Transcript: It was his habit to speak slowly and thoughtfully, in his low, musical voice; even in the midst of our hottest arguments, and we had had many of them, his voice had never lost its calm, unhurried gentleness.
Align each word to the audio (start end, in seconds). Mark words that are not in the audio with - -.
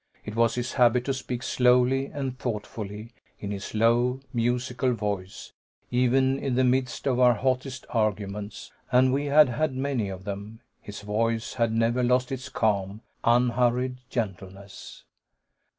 It 0.25 0.35
was 0.35 0.55
his 0.55 0.73
habit 0.73 1.05
to 1.05 1.13
speak 1.13 1.43
slowly 1.43 2.07
and 2.07 2.39
thoughtfully, 2.39 3.11
in 3.39 3.51
his 3.51 3.75
low, 3.75 4.19
musical 4.33 4.93
voice; 4.93 5.51
even 5.91 6.39
in 6.39 6.55
the 6.55 6.63
midst 6.63 7.05
of 7.05 7.19
our 7.19 7.35
hottest 7.35 7.85
arguments, 7.91 8.71
and 8.91 9.13
we 9.13 9.25
had 9.25 9.49
had 9.49 9.75
many 9.75 10.09
of 10.09 10.23
them, 10.23 10.61
his 10.81 11.01
voice 11.01 11.53
had 11.53 11.71
never 11.71 12.01
lost 12.01 12.31
its 12.31 12.49
calm, 12.49 13.01
unhurried 13.23 13.97
gentleness. 14.09 15.03